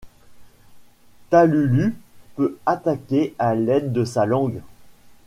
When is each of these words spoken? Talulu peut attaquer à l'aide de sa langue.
Talulu 1.29 1.95
peut 2.35 2.57
attaquer 2.65 3.35
à 3.37 3.53
l'aide 3.53 3.93
de 3.93 4.03
sa 4.03 4.25
langue. 4.25 4.59